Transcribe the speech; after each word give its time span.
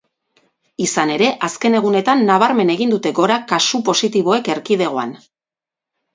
Izan 0.85 1.11
ere, 1.15 1.27
azken 1.47 1.75
egunetan 1.79 2.23
nabarmen 2.31 2.73
egin 2.77 2.95
dute 2.95 3.13
gora 3.21 3.39
kasu 3.53 3.83
positiboek 3.93 4.53
erkidegoan. 4.57 5.15